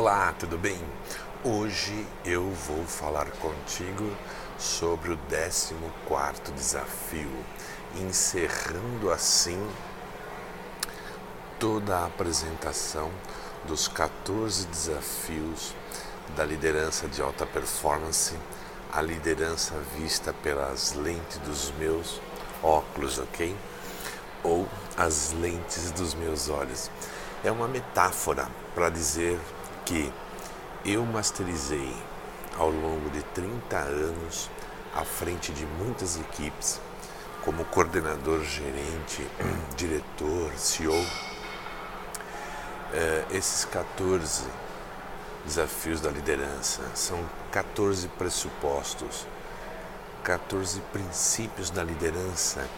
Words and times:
Olá, 0.00 0.32
tudo 0.38 0.56
bem? 0.56 0.78
Hoje 1.42 2.06
eu 2.24 2.48
vou 2.52 2.84
falar 2.86 3.28
contigo 3.32 4.08
sobre 4.56 5.10
o 5.10 5.16
14 5.16 6.52
desafio, 6.54 7.44
encerrando 7.96 9.10
assim 9.10 9.60
toda 11.58 11.96
a 11.96 12.06
apresentação 12.06 13.10
dos 13.66 13.88
14 13.88 14.68
desafios 14.68 15.74
da 16.36 16.44
liderança 16.44 17.08
de 17.08 17.20
alta 17.20 17.44
performance, 17.44 18.38
a 18.92 19.02
liderança 19.02 19.74
vista 19.96 20.32
pelas 20.32 20.92
lentes 20.92 21.38
dos 21.38 21.72
meus 21.72 22.20
óculos, 22.62 23.18
ok? 23.18 23.52
Ou 24.44 24.64
as 24.96 25.32
lentes 25.32 25.90
dos 25.90 26.14
meus 26.14 26.48
olhos. 26.48 26.88
É 27.42 27.50
uma 27.50 27.66
metáfora 27.66 28.48
para 28.76 28.90
dizer 28.90 29.40
que 29.88 30.12
eu 30.84 31.02
masterizei 31.06 31.96
ao 32.58 32.68
longo 32.68 33.08
de 33.08 33.22
30 33.22 33.78
anos 33.78 34.50
à 34.94 35.02
frente 35.02 35.50
de 35.50 35.64
muitas 35.64 36.20
equipes, 36.20 36.78
como 37.42 37.64
coordenador, 37.64 38.44
gerente, 38.44 39.26
diretor, 39.78 40.52
CEO. 40.56 41.02
É, 42.92 43.24
esses 43.30 43.64
14 43.64 44.44
desafios 45.46 46.02
da 46.02 46.10
liderança 46.10 46.82
são 46.94 47.18
14 47.50 48.08
pressupostos, 48.08 49.26
14 50.22 50.82
princípios 50.92 51.70
da 51.70 51.82
liderança 51.82 52.68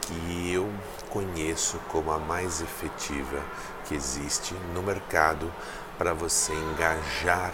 que 0.00 0.50
eu 0.50 0.70
conheço 1.10 1.78
como 1.90 2.10
a 2.10 2.18
mais 2.18 2.62
efetiva 2.62 3.42
que 3.86 3.94
existe 3.94 4.54
no 4.74 4.82
mercado 4.82 5.52
para 5.98 6.12
você 6.12 6.52
engajar 6.52 7.52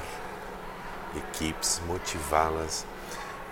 equipes, 1.17 1.81
motivá-las 1.87 2.87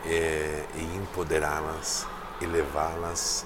é, 0.05 0.65
e 0.75 0.97
empoderá-las 0.97 2.07
e 2.41 2.47
levá-las 2.47 3.45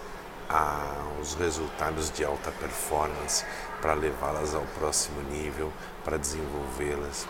aos 0.48 1.34
resultados 1.34 2.10
de 2.10 2.24
alta 2.24 2.50
performance, 2.52 3.44
para 3.80 3.94
levá-las 3.94 4.54
ao 4.54 4.62
próximo 4.78 5.22
nível, 5.22 5.72
para 6.04 6.18
desenvolvê-las. 6.18 7.26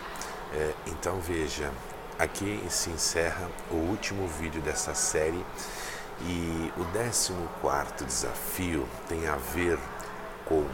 É, 0.53 0.73
então 0.87 1.19
veja, 1.21 1.71
aqui 2.19 2.61
se 2.69 2.89
encerra 2.89 3.49
o 3.71 3.75
último 3.75 4.27
vídeo 4.27 4.61
dessa 4.61 4.93
série 4.93 5.43
e 6.21 6.71
o 6.77 6.85
14 7.61 8.05
desafio 8.05 8.87
tem 9.07 9.27
a 9.27 9.35
ver 9.35 9.79
com 10.45 10.65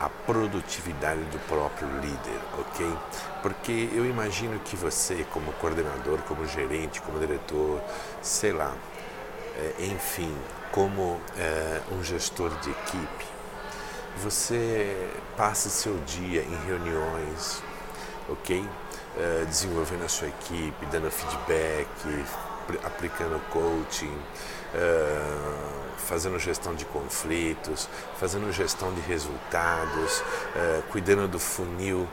a 0.00 0.08
produtividade 0.08 1.20
do 1.24 1.38
próprio 1.46 1.86
líder, 2.00 2.40
ok? 2.58 2.96
Porque 3.42 3.90
eu 3.92 4.06
imagino 4.06 4.58
que 4.60 4.74
você, 4.74 5.26
como 5.30 5.52
coordenador, 5.52 6.20
como 6.22 6.46
gerente, 6.46 7.02
como 7.02 7.18
diretor, 7.18 7.82
sei 8.22 8.52
lá, 8.52 8.74
é, 9.56 9.84
enfim, 9.84 10.34
como 10.72 11.20
é, 11.36 11.82
um 11.92 12.02
gestor 12.02 12.50
de 12.60 12.70
equipe, 12.70 13.26
você 14.16 15.10
passa 15.36 15.68
seu 15.68 15.98
dia 16.06 16.42
em 16.42 16.66
reuniões, 16.66 17.62
ok? 18.26 18.66
É, 19.18 19.44
desenvolvendo 19.44 20.04
a 20.04 20.08
sua 20.08 20.28
equipe, 20.28 20.86
dando 20.86 21.10
feedback, 21.10 21.88
aplicando 22.84 23.40
coaching, 23.50 24.06
uh, 24.74 25.96
fazendo 25.98 26.38
gestão 26.38 26.76
de 26.76 26.84
conflitos, 26.84 27.88
fazendo 28.16 28.52
gestão 28.52 28.94
de 28.94 29.00
resultados, 29.00 30.20
uh, 30.20 30.82
cuidando 30.92 31.26
do 31.26 31.40
funil 31.40 32.08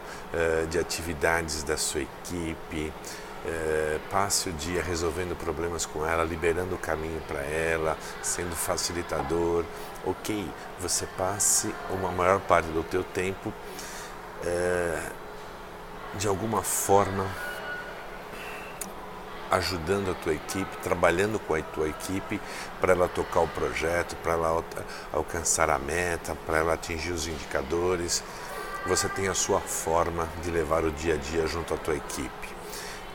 de 0.69 0.77
atividades 0.79 1.63
da 1.63 1.77
sua 1.77 2.01
equipe. 2.01 2.91
passe 4.11 4.49
o 4.49 4.53
dia 4.53 4.81
resolvendo 4.81 5.37
problemas 5.37 5.85
com 5.85 6.05
ela, 6.05 6.23
liberando 6.23 6.75
o 6.75 6.77
caminho 6.77 7.21
para 7.27 7.39
ela, 7.39 7.97
sendo 8.21 8.55
facilitador. 8.55 9.63
Ok, 10.05 10.49
você 10.79 11.05
passe 11.17 11.73
uma 11.89 12.11
maior 12.11 12.39
parte 12.41 12.67
do 12.69 12.83
teu 12.83 13.03
tempo 13.03 13.53
de 16.17 16.27
alguma 16.27 16.63
forma 16.63 17.25
ajudando 19.51 20.11
a 20.11 20.13
tua 20.15 20.33
equipe, 20.33 20.77
trabalhando 20.77 21.39
com 21.39 21.53
a 21.53 21.61
tua 21.61 21.87
equipe 21.87 22.41
para 22.81 22.93
ela 22.93 23.07
tocar 23.07 23.41
o 23.41 23.47
projeto, 23.47 24.15
para 24.17 24.33
ela 24.33 24.63
alcançar 25.13 25.69
a 25.69 25.79
meta, 25.79 26.35
para 26.45 26.57
ela 26.57 26.73
atingir 26.73 27.11
os 27.11 27.27
indicadores. 27.27 28.23
Você 28.87 29.07
tem 29.09 29.27
a 29.27 29.33
sua 29.33 29.59
forma 29.59 30.27
de 30.43 30.49
levar 30.49 30.83
o 30.83 30.91
dia 30.91 31.13
a 31.13 31.17
dia 31.17 31.45
junto 31.47 31.73
à 31.73 31.77
tua 31.77 31.95
equipe. 31.95 32.57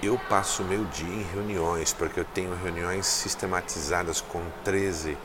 Eu 0.02 0.18
passo 0.28 0.64
meu 0.64 0.84
dia 0.84 1.14
em 1.14 1.22
reuniões, 1.22 1.92
porque 1.92 2.20
eu 2.20 2.24
tenho 2.24 2.54
reuniões 2.54 3.06
sistematizadas 3.06 4.20
com 4.20 4.42
13 4.64 5.16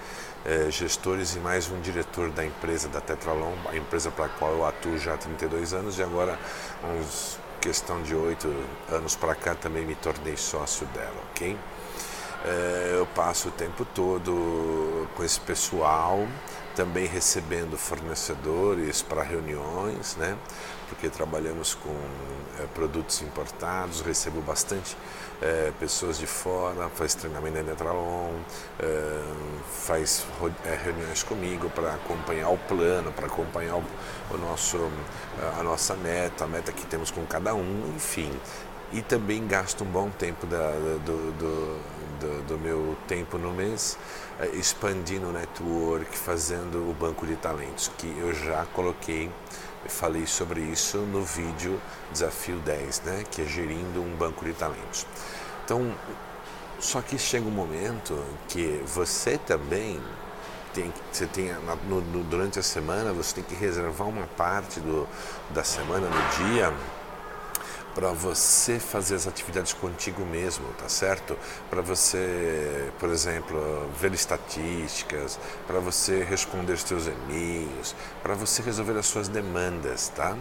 eh, 0.45 0.67
gestores 0.69 1.35
e 1.35 1.39
mais 1.39 1.69
um 1.69 1.81
diretor 1.81 2.29
da 2.29 2.45
empresa 2.45 2.87
da 2.87 3.01
Tetralon, 3.01 3.55
a 3.69 3.75
empresa 3.75 4.11
para 4.11 4.25
a 4.25 4.29
qual 4.29 4.51
eu 4.53 4.65
atuo 4.65 4.97
já 4.97 5.15
há 5.15 5.17
32 5.17 5.73
anos 5.73 5.97
e 5.97 6.03
agora 6.03 6.37
uns 6.83 7.39
questão 7.59 8.01
de 8.01 8.15
oito 8.15 8.53
anos 8.89 9.15
para 9.15 9.35
cá 9.35 9.55
também 9.55 9.85
me 9.85 9.95
tornei 9.95 10.37
sócio 10.37 10.85
dela, 10.87 11.21
ok? 11.31 11.57
É, 12.45 12.91
eu 12.93 13.05
passo 13.07 13.49
o 13.49 13.51
tempo 13.51 13.85
todo 13.93 15.07
com 15.15 15.23
esse 15.23 15.39
pessoal, 15.39 16.27
também 16.77 17.07
recebendo 17.07 17.75
fornecedores 17.75 19.01
para 19.01 19.23
reuniões, 19.23 20.15
né? 20.15 20.37
Porque 20.87 21.09
trabalhamos 21.09 21.73
com 21.73 21.95
é, 22.59 22.67
produtos 22.67 23.19
importados, 23.23 24.01
recebo 24.01 24.41
bastante 24.41 24.95
é, 25.41 25.73
pessoas 25.79 26.19
de 26.19 26.27
fora, 26.27 26.87
faz 26.89 27.15
treinamento 27.15 27.55
da 27.55 27.63
Netralon, 27.63 28.31
é, 28.79 29.23
faz 29.87 30.23
é, 30.63 30.75
reuniões 30.75 31.23
comigo 31.23 31.67
para 31.71 31.95
acompanhar 31.95 32.49
o 32.49 32.57
plano, 32.59 33.11
para 33.11 33.25
acompanhar 33.25 33.77
o, 33.77 33.83
o 34.29 34.37
nosso, 34.37 34.77
a 35.59 35.63
nossa 35.63 35.95
meta, 35.95 36.43
a 36.43 36.47
meta 36.47 36.71
que 36.71 36.85
temos 36.85 37.09
com 37.09 37.25
cada 37.25 37.55
um, 37.55 37.91
enfim 37.95 38.31
e 38.91 39.01
também 39.01 39.45
gasto 39.45 39.83
um 39.83 39.87
bom 39.87 40.09
tempo 40.09 40.45
da, 40.45 40.71
do, 41.05 41.31
do, 41.33 41.79
do, 42.19 42.47
do, 42.47 42.57
meu 42.57 42.97
tempo 43.07 43.37
no 43.37 43.51
mês 43.51 43.97
eh, 44.39 44.49
expandindo 44.53 45.27
o 45.27 45.31
network, 45.31 46.17
fazendo 46.17 46.89
o 46.89 46.93
banco 46.93 47.25
de 47.25 47.35
talentos, 47.35 47.91
que 47.97 48.07
eu 48.17 48.33
já 48.33 48.65
coloquei, 48.73 49.29
falei 49.87 50.25
sobre 50.25 50.61
isso 50.61 50.99
no 50.99 51.21
vídeo 51.21 51.79
Desafio 52.11 52.57
10, 52.59 53.01
né, 53.01 53.23
que 53.29 53.41
é 53.41 53.45
gerindo 53.45 54.01
um 54.01 54.15
banco 54.15 54.45
de 54.45 54.53
talentos. 54.53 55.05
Então, 55.65 55.93
só 56.79 57.01
que 57.01 57.17
chega 57.17 57.45
um 57.45 57.51
momento 57.51 58.23
que 58.47 58.81
você 58.85 59.37
também 59.37 60.01
tem, 60.73 60.93
você 61.11 61.25
tem 61.25 61.51
no, 61.89 62.01
no, 62.01 62.23
durante 62.23 62.59
a 62.59 62.63
semana 62.63 63.11
você 63.11 63.35
tem 63.35 63.43
que 63.43 63.55
reservar 63.55 64.07
uma 64.07 64.27
parte 64.27 64.79
do, 64.79 65.07
da 65.49 65.63
semana 65.63 66.07
no 66.07 66.45
dia 66.45 66.71
para 67.97 68.11
você 68.11 68.79
fazer 68.79 69.15
as 69.15 69.25
atividades 69.25 69.73
contigo 69.73 70.23
mesmo, 70.23 70.67
tá 70.73 70.87
certo? 70.87 71.35
Para 71.67 71.81
você, 71.81 72.91
por 72.99 73.09
exemplo, 73.09 73.89
ver 73.99 74.13
estatísticas, 74.13 75.39
para 75.65 75.79
você 75.79 76.23
responder 76.23 76.73
os 76.73 76.83
seus 76.83 77.07
e-mails, 77.07 77.95
para 78.21 78.35
você 78.35 78.61
resolver 78.61 78.99
as 78.99 79.07
suas 79.07 79.27
demandas, 79.27 80.09
tá? 80.09 80.37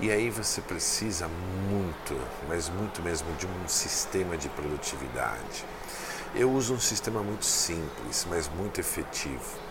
E 0.00 0.10
aí 0.10 0.28
você 0.28 0.60
precisa 0.60 1.28
muito, 1.70 2.20
mas 2.48 2.68
muito 2.68 3.00
mesmo, 3.00 3.32
de 3.36 3.46
um 3.46 3.68
sistema 3.68 4.36
de 4.36 4.48
produtividade. 4.48 5.64
Eu 6.34 6.50
uso 6.50 6.74
um 6.74 6.80
sistema 6.80 7.22
muito 7.22 7.46
simples, 7.46 8.26
mas 8.28 8.48
muito 8.48 8.80
efetivo 8.80 9.67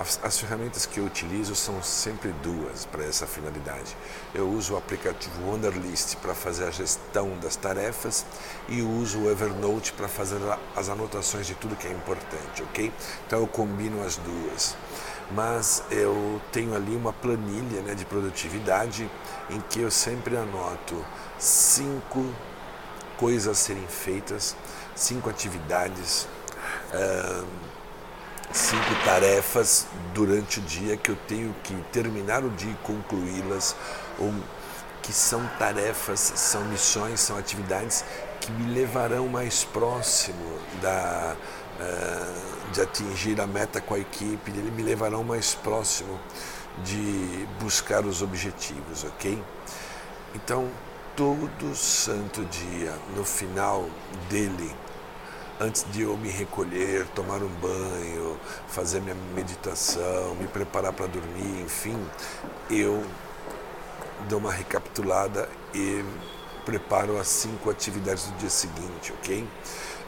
as, 0.00 0.18
as, 0.22 0.40
ferramentas 0.40 0.86
que 0.86 0.98
eu 0.98 1.04
utilizo 1.04 1.54
são 1.54 1.82
sempre 1.82 2.32
duas 2.42 2.86
para 2.86 3.04
essa 3.04 3.26
finalidade. 3.26 3.94
Eu 4.34 4.48
uso 4.48 4.72
o 4.72 4.78
aplicativo 4.78 5.42
Wonderlist 5.46 6.16
para 6.16 6.34
fazer 6.34 6.64
a 6.64 6.70
gestão 6.70 7.38
das 7.38 7.54
tarefas 7.54 8.24
e 8.66 8.80
uso 8.80 9.20
o 9.20 9.30
Evernote 9.30 9.92
para 9.92 10.08
fazer 10.08 10.38
as 10.74 10.88
anotações 10.88 11.46
de 11.46 11.54
tudo 11.54 11.76
que 11.76 11.86
é 11.86 11.92
importante, 11.92 12.62
ok? 12.62 12.90
Então 13.26 13.40
eu 13.40 13.46
combino 13.46 14.02
as 14.02 14.16
duas. 14.16 14.74
Mas 15.32 15.82
eu 15.90 16.40
tenho 16.50 16.74
ali 16.74 16.96
uma 16.96 17.12
planilha 17.12 17.82
né, 17.82 17.94
de 17.94 18.06
produtividade 18.06 19.08
em 19.50 19.60
que 19.68 19.80
eu 19.80 19.90
sempre 19.90 20.34
anoto 20.34 21.04
cinco 21.38 22.24
coisas 23.18 23.48
a 23.48 23.54
serem 23.54 23.86
feitas, 23.86 24.56
cinco 24.96 25.28
atividades. 25.28 26.26
Uh, 26.92 27.46
cinco 28.52 28.94
tarefas 29.04 29.86
durante 30.12 30.58
o 30.58 30.62
dia 30.62 30.96
que 30.96 31.10
eu 31.10 31.16
tenho 31.28 31.54
que 31.62 31.74
terminar 31.92 32.44
o 32.44 32.50
dia 32.50 32.72
e 32.72 32.86
concluí-las, 32.86 33.76
ou 34.18 34.32
que 35.02 35.12
são 35.12 35.46
tarefas, 35.58 36.32
são 36.36 36.64
missões, 36.66 37.20
são 37.20 37.36
atividades 37.36 38.04
que 38.40 38.50
me 38.52 38.74
levarão 38.74 39.28
mais 39.28 39.64
próximo 39.64 40.58
da, 40.80 41.36
uh, 41.80 42.70
de 42.72 42.80
atingir 42.80 43.40
a 43.40 43.46
meta 43.46 43.80
com 43.80 43.94
a 43.94 43.98
equipe, 43.98 44.50
me 44.50 44.82
levarão 44.82 45.22
mais 45.22 45.54
próximo 45.54 46.18
de 46.84 47.46
buscar 47.60 48.04
os 48.04 48.22
objetivos, 48.22 49.04
ok? 49.04 49.42
Então, 50.34 50.68
todo 51.16 51.74
santo 51.74 52.44
dia, 52.46 52.94
no 53.16 53.24
final 53.24 53.88
dele, 54.28 54.74
antes 55.60 55.84
de 55.92 56.02
eu 56.02 56.16
me 56.16 56.30
recolher, 56.30 57.06
tomar 57.08 57.42
um 57.42 57.48
banho, 57.48 58.38
fazer 58.66 59.00
minha 59.00 59.14
meditação, 59.34 60.34
me 60.36 60.46
preparar 60.48 60.92
para 60.92 61.06
dormir, 61.06 61.62
enfim, 61.62 61.96
eu 62.70 63.04
dou 64.28 64.38
uma 64.38 64.50
recapitulada 64.50 65.46
e 65.74 66.02
preparo 66.64 67.18
as 67.18 67.28
cinco 67.28 67.70
atividades 67.70 68.24
do 68.24 68.38
dia 68.38 68.48
seguinte, 68.48 69.12
ok? 69.12 69.46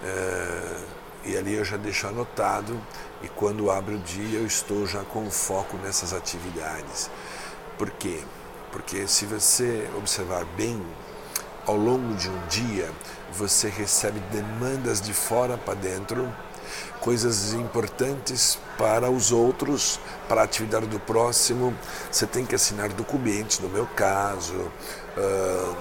É, 0.02 0.76
e 1.26 1.36
ali 1.36 1.54
eu 1.54 1.64
já 1.64 1.76
deixo 1.76 2.06
anotado 2.06 2.80
e 3.22 3.28
quando 3.28 3.70
abre 3.70 3.94
o 3.94 3.98
dia 3.98 4.38
eu 4.38 4.46
estou 4.46 4.86
já 4.86 5.02
com 5.04 5.30
foco 5.30 5.76
nessas 5.76 6.14
atividades. 6.14 7.10
Por 7.76 7.90
quê? 7.90 8.20
Porque 8.72 9.06
se 9.06 9.26
você 9.26 9.88
observar 9.98 10.44
bem, 10.56 10.82
ao 11.66 11.76
longo 11.76 12.14
de 12.14 12.28
um 12.28 12.46
dia, 12.48 12.90
você 13.32 13.68
recebe 13.68 14.20
demandas 14.30 15.00
de 15.00 15.12
fora 15.12 15.56
para 15.56 15.74
dentro, 15.74 16.32
coisas 17.00 17.52
importantes 17.52 18.58
para 18.78 19.10
os 19.10 19.32
outros, 19.32 19.98
para 20.28 20.42
a 20.42 20.44
atividade 20.44 20.86
do 20.86 21.00
próximo. 21.00 21.74
Você 22.10 22.26
tem 22.26 22.44
que 22.44 22.54
assinar 22.54 22.88
documentos, 22.90 23.58
no 23.58 23.68
meu 23.68 23.86
caso, 23.86 24.54
uh, 24.54 25.76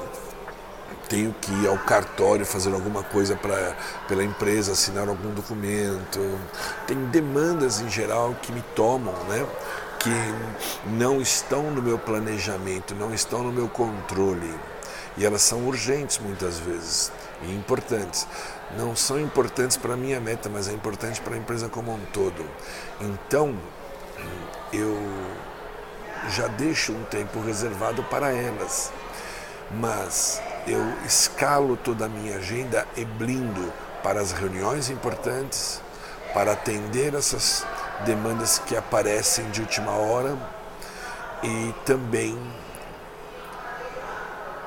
tenho 1.09 1.35
que 1.41 1.51
ir 1.51 1.67
ao 1.67 1.77
cartório 1.77 2.45
fazer 2.45 2.73
alguma 2.73 3.03
coisa 3.03 3.35
para 3.35 3.75
pela 4.07 4.23
empresa, 4.23 4.71
assinar 4.71 5.09
algum 5.09 5.33
documento. 5.33 6.39
Tem 6.87 6.97
demandas 7.07 7.81
em 7.81 7.89
geral 7.89 8.35
que 8.41 8.51
me 8.51 8.61
tomam, 8.75 9.13
né? 9.25 9.45
que 9.99 10.89
não 10.89 11.21
estão 11.21 11.69
no 11.69 11.81
meu 11.81 11.99
planejamento, 11.99 12.95
não 12.95 13.13
estão 13.13 13.43
no 13.43 13.51
meu 13.51 13.67
controle. 13.67 14.51
E 15.17 15.25
elas 15.25 15.41
são 15.41 15.67
urgentes 15.67 16.17
muitas 16.19 16.59
vezes 16.59 17.11
e 17.43 17.51
importantes. 17.53 18.27
Não 18.77 18.95
são 18.95 19.19
importantes 19.19 19.75
para 19.75 19.93
a 19.93 19.97
minha 19.97 20.19
meta, 20.19 20.49
mas 20.49 20.67
é 20.67 20.71
importante 20.71 21.19
para 21.21 21.35
a 21.35 21.37
empresa 21.37 21.67
como 21.67 21.93
um 21.93 21.99
todo. 22.13 22.45
Então, 23.01 23.57
eu 24.71 24.97
já 26.29 26.47
deixo 26.47 26.93
um 26.93 27.03
tempo 27.05 27.41
reservado 27.41 28.03
para 28.03 28.31
elas. 28.31 28.91
Mas 29.71 30.41
eu 30.67 30.81
escalo 31.05 31.77
toda 31.77 32.05
a 32.05 32.09
minha 32.09 32.37
agenda 32.37 32.85
e 32.95 33.05
blindo 33.05 33.73
para 34.03 34.19
as 34.19 34.31
reuniões 34.31 34.89
importantes, 34.89 35.81
para 36.33 36.53
atender 36.53 37.13
essas 37.13 37.65
demandas 38.05 38.59
que 38.59 38.75
aparecem 38.75 39.49
de 39.51 39.61
última 39.61 39.91
hora 39.91 40.37
e 41.43 41.73
também 41.85 42.37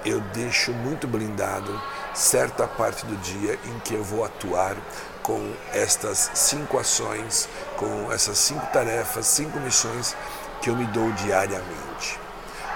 eu 0.04 0.20
deixo 0.32 0.72
muito 0.72 1.06
blindado 1.06 1.80
certa 2.12 2.66
parte 2.66 3.04
do 3.06 3.16
dia 3.16 3.58
em 3.64 3.78
que 3.80 3.94
eu 3.94 4.04
vou 4.04 4.24
atuar 4.24 4.76
com 5.22 5.54
estas 5.72 6.30
cinco 6.34 6.78
ações, 6.78 7.48
com 7.76 8.12
essas 8.12 8.38
cinco 8.38 8.66
tarefas, 8.66 9.26
cinco 9.26 9.58
missões 9.60 10.14
que 10.60 10.70
eu 10.70 10.76
me 10.76 10.86
dou 10.86 11.10
diariamente, 11.12 12.18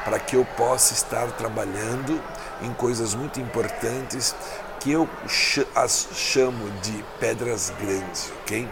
para 0.04 0.18
que 0.18 0.36
eu 0.36 0.44
possa 0.56 0.94
estar 0.94 1.26
trabalhando 1.32 2.20
em 2.62 2.72
coisas 2.74 3.14
muito 3.14 3.38
importantes 3.40 4.34
que 4.80 4.92
eu 4.92 5.08
as 5.74 6.08
chamo 6.14 6.70
de 6.80 7.04
pedras 7.20 7.72
grandes, 7.78 8.32
ok? 8.42 8.68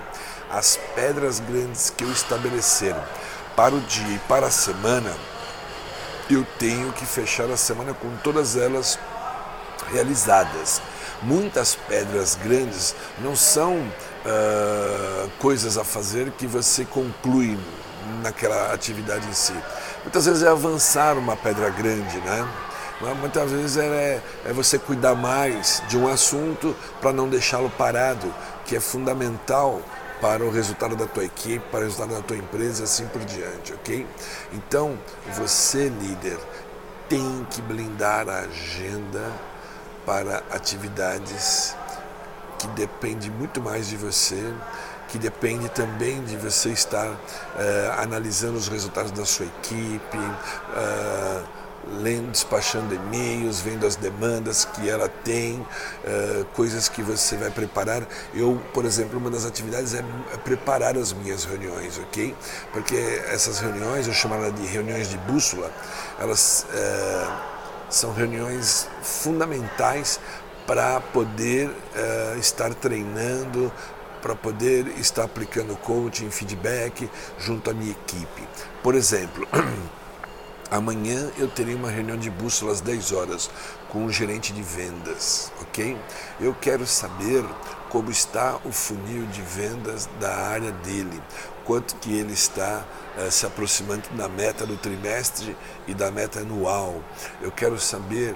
as 0.50 0.78
pedras 0.94 1.40
grandes 1.40 1.90
que 1.90 2.04
eu 2.04 2.12
estabelecer 2.12 2.94
para 3.54 3.74
o 3.74 3.80
dia 3.80 4.16
e 4.16 4.18
para 4.20 4.46
a 4.46 4.50
semana, 4.50 5.12
eu 6.34 6.46
tenho 6.58 6.92
que 6.92 7.06
fechar 7.06 7.50
a 7.50 7.56
semana 7.56 7.94
com 7.94 8.14
todas 8.22 8.56
elas 8.56 8.98
realizadas. 9.92 10.82
Muitas 11.22 11.74
pedras 11.74 12.34
grandes 12.34 12.94
não 13.20 13.34
são 13.34 13.76
uh, 13.76 15.30
coisas 15.38 15.78
a 15.78 15.84
fazer 15.84 16.30
que 16.32 16.46
você 16.46 16.84
conclui 16.84 17.58
naquela 18.22 18.72
atividade 18.72 19.26
em 19.28 19.32
si. 19.32 19.54
Muitas 20.02 20.26
vezes 20.26 20.42
é 20.42 20.48
avançar 20.48 21.16
uma 21.16 21.36
pedra 21.36 21.70
grande, 21.70 22.18
né? 22.18 22.48
Muitas 23.20 23.50
vezes 23.50 23.76
é, 23.76 24.22
é 24.46 24.52
você 24.52 24.78
cuidar 24.78 25.14
mais 25.14 25.82
de 25.86 25.98
um 25.98 26.08
assunto 26.08 26.74
para 27.00 27.12
não 27.12 27.28
deixá-lo 27.28 27.68
parado, 27.70 28.32
que 28.64 28.74
é 28.74 28.80
fundamental 28.80 29.82
para 30.20 30.44
o 30.44 30.50
resultado 30.50 30.96
da 30.96 31.06
tua 31.06 31.24
equipe, 31.24 31.64
para 31.70 31.80
o 31.80 31.84
resultado 31.84 32.14
da 32.14 32.22
tua 32.22 32.36
empresa 32.36 32.84
assim 32.84 33.06
por 33.08 33.24
diante, 33.24 33.72
ok? 33.72 34.06
Então, 34.52 34.98
você, 35.34 35.88
líder, 35.88 36.38
tem 37.08 37.46
que 37.50 37.60
blindar 37.62 38.28
a 38.28 38.40
agenda 38.40 39.30
para 40.04 40.42
atividades 40.50 41.76
que 42.58 42.66
dependem 42.68 43.30
muito 43.30 43.60
mais 43.60 43.88
de 43.88 43.96
você, 43.96 44.54
que 45.08 45.18
depende 45.18 45.68
também 45.68 46.22
de 46.24 46.36
você 46.36 46.70
estar 46.70 47.08
uh, 47.08 48.00
analisando 48.00 48.56
os 48.56 48.68
resultados 48.68 49.10
da 49.12 49.24
sua 49.24 49.46
equipe, 49.46 50.16
uh, 50.16 50.95
lendo, 52.06 52.30
despachando 52.30 52.94
e-mails, 52.94 53.60
vendo 53.60 53.84
as 53.84 53.96
demandas 53.96 54.64
que 54.64 54.88
ela 54.88 55.08
tem, 55.08 55.54
uh, 55.58 56.44
coisas 56.54 56.88
que 56.88 57.02
você 57.02 57.36
vai 57.36 57.50
preparar. 57.50 58.06
Eu, 58.32 58.62
por 58.72 58.84
exemplo, 58.84 59.18
uma 59.18 59.30
das 59.30 59.44
atividades 59.44 59.92
é, 59.92 60.04
é 60.32 60.36
preparar 60.36 60.96
as 60.96 61.12
minhas 61.12 61.44
reuniões, 61.44 61.98
ok? 61.98 62.34
Porque 62.72 62.96
essas 63.26 63.58
reuniões, 63.58 64.06
eu 64.06 64.12
chamo 64.12 64.34
ela 64.34 64.52
de 64.52 64.64
reuniões 64.66 65.10
de 65.10 65.18
bússola, 65.18 65.70
elas 66.20 66.64
uh, 66.70 67.32
são 67.90 68.12
reuniões 68.12 68.88
fundamentais 69.02 70.20
para 70.64 71.00
poder 71.00 71.68
uh, 71.68 72.38
estar 72.38 72.72
treinando, 72.74 73.72
para 74.22 74.34
poder 74.34 74.86
estar 74.98 75.24
aplicando 75.24 75.76
coaching, 75.76 76.30
feedback 76.30 77.08
junto 77.38 77.70
à 77.70 77.74
minha 77.74 77.92
equipe. 77.92 78.42
Por 78.82 78.94
exemplo, 78.94 79.46
Amanhã 80.70 81.30
eu 81.38 81.46
terei 81.46 81.74
uma 81.74 81.90
reunião 81.90 82.16
de 82.16 82.28
bússola 82.28 82.72
às 82.72 82.80
10 82.80 83.12
horas 83.12 83.50
com 83.88 84.04
o 84.04 84.12
gerente 84.12 84.52
de 84.52 84.62
vendas, 84.62 85.52
ok? 85.62 85.96
Eu 86.40 86.54
quero 86.54 86.84
saber 86.86 87.44
como 87.88 88.10
está 88.10 88.58
o 88.64 88.72
funil 88.72 89.26
de 89.26 89.40
vendas 89.42 90.08
da 90.18 90.34
área 90.34 90.72
dele, 90.72 91.22
quanto 91.64 91.94
que 91.96 92.12
ele 92.12 92.32
está 92.32 92.84
uh, 93.16 93.30
se 93.30 93.46
aproximando 93.46 94.08
da 94.10 94.28
meta 94.28 94.66
do 94.66 94.76
trimestre 94.76 95.56
e 95.86 95.94
da 95.94 96.10
meta 96.10 96.40
anual. 96.40 97.00
Eu 97.40 97.52
quero 97.52 97.78
saber 97.78 98.34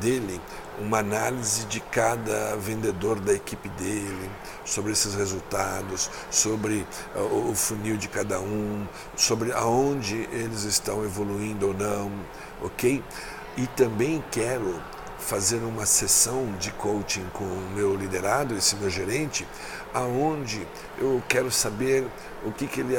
dele 0.00 0.40
uma 0.78 0.98
análise 0.98 1.66
de 1.66 1.80
cada 1.80 2.56
vendedor 2.56 3.20
da 3.20 3.32
equipe 3.32 3.68
dele, 3.70 4.30
sobre 4.64 4.92
esses 4.92 5.14
resultados, 5.14 6.10
sobre 6.30 6.86
uh, 7.14 7.50
o 7.50 7.54
funil 7.54 7.96
de 7.96 8.08
cada 8.08 8.40
um, 8.40 8.86
sobre 9.16 9.52
aonde 9.52 10.28
eles 10.32 10.64
estão 10.64 11.04
evoluindo 11.04 11.68
ou 11.68 11.74
não, 11.74 12.10
ok? 12.62 13.02
E 13.56 13.66
também 13.68 14.24
quero 14.30 14.80
fazer 15.18 15.58
uma 15.58 15.86
sessão 15.86 16.52
de 16.58 16.72
coaching 16.72 17.24
com 17.32 17.44
o 17.44 17.70
meu 17.74 17.94
liderado, 17.94 18.56
esse 18.56 18.74
meu 18.76 18.90
gerente, 18.90 19.46
aonde 19.94 20.66
eu 20.98 21.22
quero 21.28 21.50
saber 21.50 22.06
o 22.44 22.50
que, 22.50 22.66
que 22.66 22.80
ele 22.80 22.96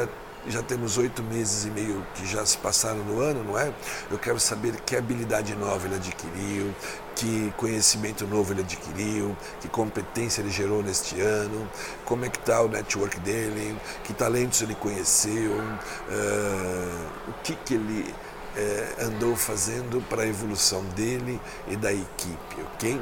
já 0.47 0.61
temos 0.61 0.97
oito 0.97 1.23
meses 1.23 1.65
e 1.65 1.69
meio 1.69 2.05
que 2.15 2.25
já 2.25 2.45
se 2.45 2.57
passaram 2.57 3.03
no 3.03 3.19
ano, 3.19 3.43
não 3.43 3.57
é? 3.57 3.73
Eu 4.11 4.17
quero 4.17 4.39
saber 4.39 4.75
que 4.81 4.95
habilidade 4.95 5.55
nova 5.55 5.87
ele 5.87 5.95
adquiriu, 5.95 6.73
que 7.15 7.53
conhecimento 7.57 8.25
novo 8.27 8.53
ele 8.53 8.61
adquiriu, 8.61 9.35
que 9.61 9.67
competência 9.67 10.41
ele 10.41 10.49
gerou 10.49 10.83
neste 10.83 11.19
ano, 11.21 11.69
como 12.05 12.25
é 12.25 12.29
que 12.29 12.37
está 12.37 12.61
o 12.61 12.67
network 12.67 13.19
dele, 13.19 13.77
que 14.03 14.13
talentos 14.13 14.61
ele 14.61 14.75
conheceu, 14.75 15.53
uh, 15.53 17.29
o 17.29 17.33
que, 17.43 17.55
que 17.55 17.75
ele 17.75 18.13
uh, 18.57 19.05
andou 19.05 19.35
fazendo 19.35 20.01
para 20.09 20.23
a 20.23 20.27
evolução 20.27 20.83
dele 20.95 21.39
e 21.67 21.75
da 21.75 21.93
equipe, 21.93 22.61
ok? 22.73 22.99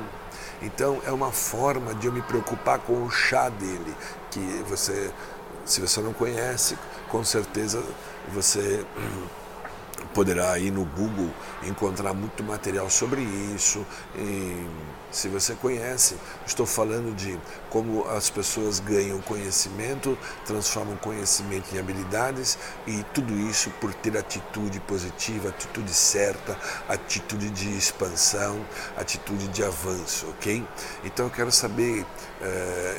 Então 0.61 1.01
é 1.05 1.11
uma 1.11 1.31
forma 1.31 1.95
de 1.95 2.07
eu 2.07 2.13
me 2.13 2.21
preocupar 2.21 2.79
com 2.79 3.03
o 3.03 3.09
chá 3.09 3.49
dele, 3.49 3.95
que 4.29 4.39
você, 4.67 5.11
se 5.65 5.81
você 5.81 6.01
não 6.01 6.13
conhece, 6.13 6.77
com 7.09 7.23
certeza 7.23 7.83
você 8.33 8.85
poderá 10.13 10.57
ir 10.59 10.71
no 10.71 10.83
Google 10.85 11.29
encontrar 11.63 12.13
muito 12.13 12.43
material 12.43 12.89
sobre 12.89 13.21
isso. 13.21 13.85
E, 14.15 14.67
se 15.11 15.27
você 15.27 15.53
conhece, 15.55 16.15
estou 16.45 16.65
falando 16.65 17.13
de 17.13 17.37
como 17.69 18.07
as 18.07 18.29
pessoas 18.29 18.79
ganham 18.79 19.19
conhecimento, 19.21 20.17
transformam 20.45 20.95
conhecimento 20.97 21.73
em 21.75 21.79
habilidades 21.79 22.57
e 22.87 23.03
tudo 23.13 23.33
isso 23.33 23.69
por 23.81 23.93
ter 23.93 24.17
atitude 24.17 24.79
positiva, 24.81 25.49
atitude 25.49 25.93
certa, 25.93 26.57
atitude 26.87 27.49
de 27.49 27.77
expansão, 27.77 28.65
atitude 28.97 29.49
de 29.49 29.63
avanço, 29.63 30.27
ok? 30.29 30.65
Então 31.03 31.25
eu 31.25 31.31
quero 31.31 31.51
saber, 31.51 32.05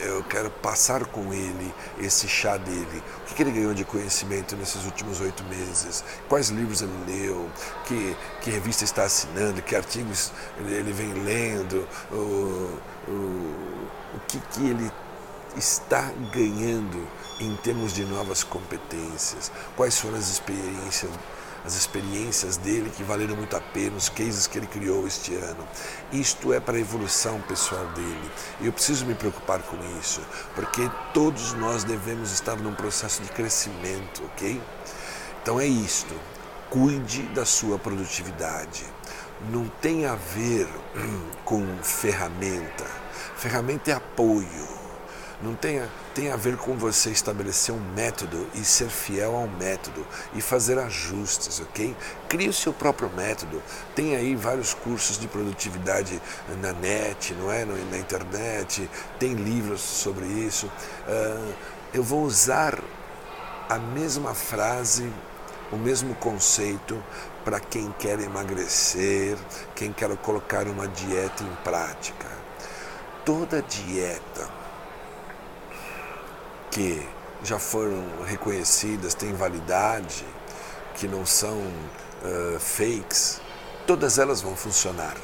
eu 0.04 0.22
quero 0.24 0.50
passar 0.50 1.04
com 1.06 1.32
ele 1.32 1.74
esse 1.98 2.28
chá 2.28 2.56
dele. 2.56 3.02
O 3.30 3.34
que, 3.34 3.42
ele 3.42 3.50
ganhou 3.50 3.74
de 3.74 3.84
conhecimento 3.84 4.56
nesses 4.56 4.84
últimos 4.84 5.20
oito 5.20 5.42
meses? 5.44 6.04
Quais 6.28 6.48
livros 6.48 6.82
ele 6.82 6.92
leu, 7.06 7.50
que, 7.86 8.16
que 8.40 8.50
revista 8.50 8.84
está 8.84 9.04
assinando, 9.04 9.60
que 9.62 9.74
artigos 9.74 10.32
ele 10.58 10.92
vem 10.92 11.12
lendo, 11.12 11.88
o, 12.10 12.78
o, 13.08 13.12
o 14.14 14.20
que, 14.28 14.38
que 14.38 14.68
ele 14.68 14.90
está 15.56 16.10
ganhando 16.32 17.06
em 17.40 17.54
termos 17.56 17.92
de 17.92 18.04
novas 18.04 18.42
competências, 18.42 19.50
quais 19.76 19.98
foram 19.98 20.16
as 20.16 20.28
experiências 20.28 21.10
as 21.64 21.74
experiências 21.74 22.56
dele 22.56 22.90
que 22.90 23.02
valeram 23.02 23.36
muito 23.36 23.56
a 23.56 23.60
pena, 23.60 23.96
os 23.96 24.08
cases 24.08 24.46
que 24.46 24.58
ele 24.58 24.66
criou 24.66 25.06
este 25.06 25.34
ano. 25.34 25.66
Isto 26.12 26.52
é 26.52 26.60
para 26.60 26.76
a 26.76 26.80
evolução 26.80 27.40
pessoal 27.42 27.86
dele. 27.88 28.30
E 28.60 28.66
eu 28.66 28.72
preciso 28.72 29.06
me 29.06 29.14
preocupar 29.14 29.62
com 29.62 29.76
isso, 29.98 30.20
porque 30.54 30.90
todos 31.14 31.52
nós 31.54 31.84
devemos 31.84 32.32
estar 32.32 32.56
num 32.56 32.74
processo 32.74 33.22
de 33.22 33.28
crescimento, 33.30 34.22
ok? 34.24 34.60
Então 35.42 35.60
é 35.60 35.66
isto. 35.66 36.14
Cuide 36.70 37.22
da 37.34 37.44
sua 37.44 37.78
produtividade. 37.78 38.84
Não 39.50 39.68
tem 39.80 40.06
a 40.06 40.14
ver 40.14 40.68
com 41.44 41.66
ferramenta. 41.82 42.86
Ferramenta 43.36 43.90
é 43.90 43.94
apoio 43.94 44.81
não 45.42 45.54
tem, 45.56 45.82
tem 46.14 46.30
a 46.30 46.36
ver 46.36 46.56
com 46.56 46.76
você 46.76 47.10
estabelecer 47.10 47.74
um 47.74 47.80
método 47.94 48.46
e 48.54 48.64
ser 48.64 48.88
fiel 48.88 49.34
ao 49.34 49.48
método 49.48 50.06
e 50.34 50.40
fazer 50.40 50.78
ajustes, 50.78 51.60
ok? 51.60 51.96
Crie 52.28 52.48
o 52.48 52.52
seu 52.52 52.72
próprio 52.72 53.10
método. 53.10 53.60
Tem 53.94 54.14
aí 54.14 54.36
vários 54.36 54.72
cursos 54.72 55.18
de 55.18 55.26
produtividade 55.26 56.22
na 56.60 56.72
net, 56.72 57.34
não 57.34 57.50
é? 57.50 57.64
Na 57.64 57.98
internet, 57.98 58.88
tem 59.18 59.34
livros 59.34 59.80
sobre 59.80 60.26
isso. 60.26 60.66
Uh, 61.08 61.52
eu 61.92 62.04
vou 62.04 62.22
usar 62.22 62.78
a 63.68 63.78
mesma 63.78 64.34
frase, 64.34 65.12
o 65.72 65.76
mesmo 65.76 66.14
conceito 66.14 67.02
para 67.44 67.58
quem 67.58 67.92
quer 67.98 68.20
emagrecer, 68.20 69.36
quem 69.74 69.92
quer 69.92 70.16
colocar 70.18 70.68
uma 70.68 70.86
dieta 70.86 71.42
em 71.42 71.54
prática. 71.64 72.28
Toda 73.24 73.60
dieta 73.62 74.61
que 76.72 77.06
já 77.44 77.58
foram 77.58 78.02
reconhecidas, 78.24 79.14
têm 79.14 79.34
validade, 79.34 80.24
que 80.94 81.06
não 81.06 81.26
são 81.26 81.58
uh, 81.58 82.58
fakes, 82.58 83.40
todas 83.86 84.18
elas 84.18 84.40
vão 84.40 84.56
funcionar 84.56 85.14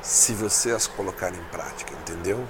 se 0.00 0.32
você 0.32 0.72
as 0.72 0.86
colocar 0.86 1.32
em 1.32 1.44
prática, 1.44 1.92
entendeu? 1.92 2.44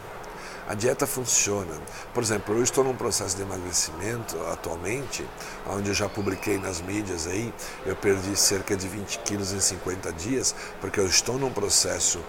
A 0.69 0.75
dieta 0.75 1.07
funciona. 1.07 1.75
Por 2.15 2.23
exemplo, 2.23 2.57
eu 2.57 2.63
estou 2.63 2.85
num 2.85 2.95
processo 2.95 3.37
de 3.37 3.43
emagrecimento 3.43 4.39
atualmente, 4.53 5.29
onde 5.67 5.89
eu 5.91 5.95
já 5.95 6.09
publiquei 6.09 6.57
nas 6.57 6.81
mídias 6.81 7.27
aí, 7.27 7.53
eu 7.85 7.97
perdi 7.97 8.37
cerca 8.37 8.77
de 8.77 8.87
20 8.87 9.19
quilos 9.19 9.53
em 9.53 9.61
50 9.61 10.13
dias, 10.13 10.55
porque 10.81 11.01
eu 11.01 11.07
estou 11.07 11.37
num 11.37 11.53
processo 11.53 12.21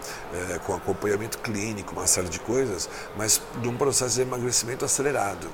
com 0.65 0.73
acompanhamento 0.73 1.37
clínico, 1.37 1.93
uma 1.93 2.07
série 2.07 2.27
de 2.27 2.39
coisas, 2.39 2.89
mas 3.15 3.39
num 3.61 3.77
processo 3.77 4.15
de 4.15 4.23
emagrecimento 4.23 4.83
acelerado. 4.83 5.47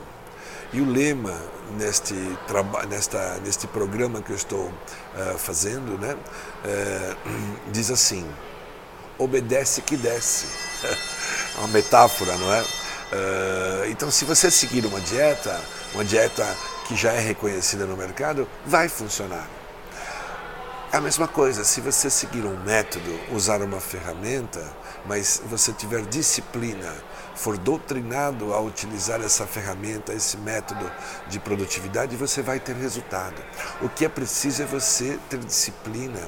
E 0.71 0.81
o 0.81 0.89
lema 0.89 1.35
neste, 1.77 2.13
nesta, 2.87 3.39
neste 3.43 3.67
programa 3.67 4.21
que 4.21 4.31
eu 4.31 4.35
estou 4.35 4.65
uh, 4.65 5.37
fazendo 5.37 5.97
né, 5.97 6.13
uh, 6.15 7.17
diz 7.71 7.89
assim: 7.89 8.27
obedece 9.17 9.81
que 9.81 9.97
desce. 9.97 10.47
É 11.55 11.59
uma 11.59 11.67
metáfora, 11.69 12.37
não 12.37 12.53
é? 12.53 12.61
Uh, 12.61 13.89
então, 13.89 14.09
se 14.09 14.23
você 14.23 14.49
seguir 14.49 14.85
uma 14.85 15.01
dieta, 15.01 15.59
uma 15.93 16.05
dieta 16.05 16.45
que 16.87 16.95
já 16.95 17.11
é 17.11 17.19
reconhecida 17.19 17.85
no 17.85 17.97
mercado, 17.97 18.47
vai 18.65 18.87
funcionar. 18.87 19.47
É 20.91 20.97
a 20.97 21.01
mesma 21.01 21.27
coisa, 21.27 21.63
se 21.63 21.81
você 21.81 22.09
seguir 22.09 22.43
um 22.43 22.63
método, 22.63 23.19
usar 23.31 23.61
uma 23.61 23.79
ferramenta, 23.79 24.59
mas 25.05 25.39
você 25.45 25.71
tiver 25.71 26.01
disciplina, 26.01 26.91
for 27.35 27.59
doutrinado 27.59 28.55
a 28.55 28.59
utilizar 28.59 29.21
essa 29.21 29.45
ferramenta, 29.45 30.13
esse 30.13 30.35
método 30.37 30.91
de 31.27 31.39
produtividade, 31.39 32.15
você 32.15 32.41
vai 32.41 32.59
ter 32.59 32.75
resultado. 32.75 33.39
O 33.83 33.87
que 33.87 34.03
é 34.03 34.09
preciso 34.09 34.63
é 34.63 34.65
você 34.65 35.19
ter 35.29 35.37
disciplina 35.37 36.27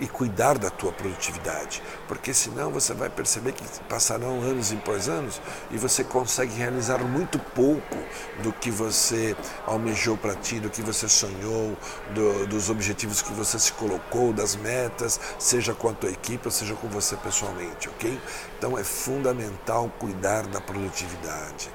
e 0.00 0.06
cuidar 0.06 0.58
da 0.58 0.70
tua 0.70 0.92
produtividade, 0.92 1.82
porque 2.06 2.32
senão 2.32 2.70
você 2.70 2.94
vai 2.94 3.08
perceber 3.08 3.52
que 3.52 3.64
passarão 3.88 4.40
anos 4.40 4.72
e 4.72 4.76
pós 4.76 5.08
anos 5.08 5.40
e 5.70 5.78
você 5.78 6.04
consegue 6.04 6.54
realizar 6.54 6.98
muito 6.98 7.38
pouco 7.38 7.96
do 8.42 8.52
que 8.52 8.70
você 8.70 9.36
almejou 9.66 10.16
para 10.16 10.34
ti, 10.34 10.60
do 10.60 10.70
que 10.70 10.82
você 10.82 11.08
sonhou, 11.08 11.76
do, 12.14 12.46
dos 12.46 12.70
objetivos 12.70 13.22
que 13.22 13.32
você 13.32 13.58
se 13.58 13.72
colocou, 13.72 14.32
das 14.32 14.56
metas, 14.56 15.20
seja 15.38 15.74
com 15.74 15.88
a 15.88 15.92
tua 15.92 16.10
equipe 16.10 16.46
ou 16.46 16.52
seja 16.52 16.74
com 16.74 16.88
você 16.88 17.16
pessoalmente, 17.16 17.88
ok? 17.88 18.20
Então 18.58 18.78
é 18.78 18.84
fundamental 18.84 19.90
cuidar 19.98 20.46
da 20.46 20.60
produtividade 20.60 21.70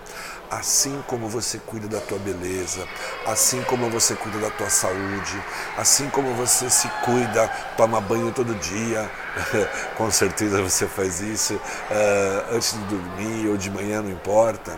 assim 0.57 1.03
como 1.07 1.27
você 1.27 1.57
cuida 1.57 1.87
da 1.87 1.99
tua 1.99 2.17
beleza, 2.19 2.87
assim 3.25 3.61
como 3.63 3.89
você 3.89 4.15
cuida 4.15 4.39
da 4.39 4.49
tua 4.49 4.69
saúde, 4.69 5.43
assim 5.77 6.09
como 6.09 6.33
você 6.33 6.69
se 6.69 6.87
cuida, 7.03 7.47
toma 7.77 7.99
banho 7.99 8.31
todo 8.31 8.53
dia, 8.55 9.09
com 9.97 10.09
certeza 10.11 10.61
você 10.61 10.87
faz 10.87 11.21
isso, 11.21 11.55
uh, 11.55 12.55
antes 12.55 12.73
de 12.73 12.83
dormir 12.85 13.49
ou 13.49 13.57
de 13.57 13.69
manhã, 13.69 14.01
não 14.01 14.11
importa. 14.11 14.77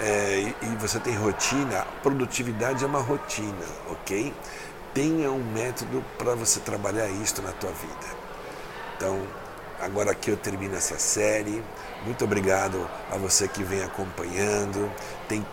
É, 0.00 0.54
e 0.62 0.66
você 0.78 1.00
tem 1.00 1.14
rotina, 1.16 1.84
produtividade 2.04 2.84
é 2.84 2.86
uma 2.86 3.00
rotina, 3.00 3.66
ok? 3.90 4.32
Tenha 4.94 5.30
um 5.30 5.42
método 5.52 6.04
para 6.16 6.36
você 6.36 6.60
trabalhar 6.60 7.08
isso 7.08 7.42
na 7.42 7.50
tua 7.50 7.70
vida. 7.70 8.06
Então, 8.96 9.20
agora 9.80 10.12
aqui 10.12 10.30
eu 10.30 10.36
termino 10.36 10.76
essa 10.76 10.96
série. 10.98 11.62
Muito 12.04 12.24
obrigado 12.24 12.88
a 13.10 13.16
você 13.16 13.48
que 13.48 13.64
vem 13.64 13.82
acompanhando. 13.82 14.90
Tem 15.28 15.44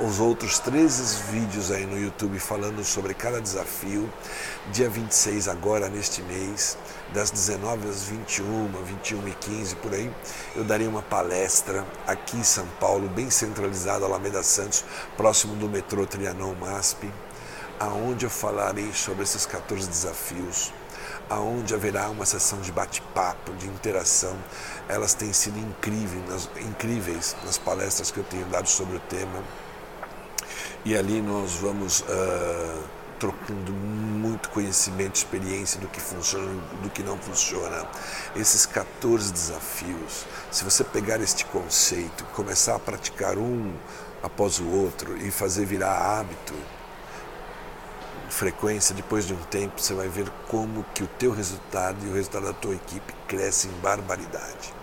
os 0.00 0.20
outros 0.20 0.58
13 0.58 1.22
vídeos 1.32 1.70
aí 1.70 1.86
no 1.86 1.98
YouTube 1.98 2.38
falando 2.38 2.84
sobre 2.84 3.14
cada 3.14 3.40
desafio. 3.40 4.12
Dia 4.70 4.90
26 4.90 5.48
agora, 5.48 5.88
neste 5.88 6.20
mês, 6.22 6.76
das 7.14 7.30
19 7.30 7.88
às 7.88 8.04
21, 8.04 8.70
21 8.84 9.28
e 9.28 9.32
15 9.32 9.76
por 9.76 9.94
aí, 9.94 10.12
eu 10.54 10.62
darei 10.62 10.86
uma 10.86 11.00
palestra 11.00 11.86
aqui 12.06 12.36
em 12.36 12.44
São 12.44 12.66
Paulo, 12.78 13.08
bem 13.08 13.30
centralizada, 13.30 14.04
Alameda 14.04 14.42
Santos, 14.42 14.84
próximo 15.16 15.56
do 15.56 15.70
metrô 15.70 16.06
Trianon 16.06 16.54
MASP, 16.54 17.10
aonde 17.80 18.26
eu 18.26 18.30
falarei 18.30 18.92
sobre 18.92 19.22
esses 19.22 19.46
14 19.46 19.88
desafios 19.88 20.70
aonde 21.28 21.74
haverá 21.74 22.08
uma 22.08 22.24
sessão 22.24 22.60
de 22.60 22.72
bate-papo, 22.72 23.52
de 23.54 23.66
interação. 23.66 24.36
Elas 24.88 25.14
têm 25.14 25.32
sido 25.32 25.58
incríveis 25.58 26.28
nas, 26.28 26.48
incríveis 26.66 27.36
nas 27.44 27.58
palestras 27.58 28.10
que 28.10 28.18
eu 28.18 28.24
tenho 28.24 28.46
dado 28.46 28.68
sobre 28.68 28.96
o 28.96 29.00
tema. 29.00 29.42
E 30.84 30.96
ali 30.96 31.20
nós 31.20 31.56
vamos 31.56 32.00
uh, 32.00 32.84
trocando 33.18 33.72
muito 33.72 34.48
conhecimento, 34.50 35.16
experiência 35.16 35.80
do 35.80 35.88
que 35.88 36.00
funciona, 36.00 36.60
do 36.82 36.90
que 36.90 37.02
não 37.02 37.18
funciona. 37.18 37.86
Esses 38.36 38.64
14 38.64 39.32
desafios, 39.32 40.24
se 40.50 40.64
você 40.64 40.84
pegar 40.84 41.20
este 41.20 41.44
conceito, 41.46 42.24
começar 42.34 42.76
a 42.76 42.78
praticar 42.78 43.36
um 43.36 43.74
após 44.22 44.58
o 44.58 44.68
outro 44.68 45.16
e 45.18 45.30
fazer 45.30 45.64
virar 45.66 46.20
hábito, 46.20 46.54
frequência, 48.30 48.94
depois 48.94 49.26
de 49.26 49.34
um 49.34 49.42
tempo, 49.44 49.80
você 49.80 49.94
vai 49.94 50.08
ver 50.08 50.30
como 50.48 50.84
que 50.94 51.02
o 51.02 51.06
teu 51.06 51.32
resultado 51.32 51.96
e 52.06 52.08
o 52.08 52.14
resultado 52.14 52.46
da 52.46 52.52
tua 52.52 52.74
equipe 52.74 53.12
crescem 53.26 53.70
em 53.70 53.80
barbaridade. 53.80 54.77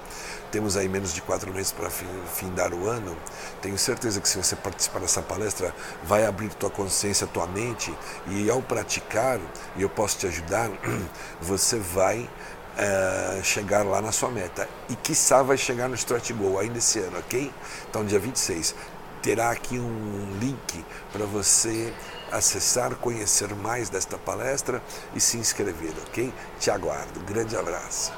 Temos 0.56 0.78
aí 0.78 0.88
menos 0.88 1.14
de 1.14 1.22
quatro 1.22 1.54
meses 1.54 1.74
para 1.74 1.90
findar 1.90 2.74
o 2.74 2.88
ano. 2.88 3.14
Tenho 3.62 3.78
certeza 3.78 4.22
que 4.22 4.30
se 4.30 4.38
você 4.38 4.56
participar 4.56 5.02
dessa 5.02 5.22
palestra, 5.22 5.76
vai 6.02 6.26
abrir 6.26 6.48
tua 6.54 6.70
consciência, 6.70 7.28
tua 7.28 7.46
mente 7.46 7.94
e 8.30 8.50
ao 8.50 8.62
praticar, 8.62 9.38
e 9.76 9.82
eu 9.82 9.90
posso 9.90 10.18
te 10.18 10.28
ajudar, 10.28 10.70
você 11.42 11.78
vai 11.78 12.30
é, 12.78 13.42
chegar 13.44 13.86
lá 13.86 14.02
na 14.02 14.14
sua 14.14 14.32
meta. 14.32 14.66
E 14.88 14.96
quiçá 14.96 15.44
vai 15.44 15.58
chegar 15.58 15.90
no 15.90 15.96
Stretch 15.96 16.32
Goal 16.32 16.58
ainda 16.58 16.78
esse 16.78 17.00
ano, 17.00 17.20
ok? 17.20 17.52
Então, 17.90 18.06
dia 18.06 18.18
26, 18.18 18.76
terá 19.22 19.52
aqui 19.52 19.78
um 19.78 20.38
link 20.40 20.86
para 21.12 21.26
você 21.26 21.94
acessar, 22.32 22.96
conhecer 22.96 23.54
mais 23.56 23.90
desta 23.90 24.18
palestra 24.18 24.82
e 25.14 25.20
se 25.20 25.36
inscrever, 25.36 25.92
ok? 26.08 26.34
Te 26.62 26.72
aguardo. 26.72 27.20
Grande 27.26 27.58
abraço. 27.58 28.14